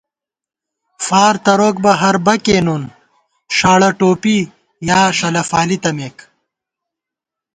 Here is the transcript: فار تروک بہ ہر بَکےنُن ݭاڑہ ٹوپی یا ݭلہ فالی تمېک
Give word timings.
فار 1.05 1.35
تروک 1.45 1.75
بہ 1.83 1.91
ہر 2.01 2.15
بَکےنُن 2.25 2.83
ݭاڑہ 3.55 3.89
ٹوپی 3.99 4.37
یا 4.87 4.99
ݭلہ 5.17 5.43
فالی 5.49 5.77
تمېک 5.83 6.17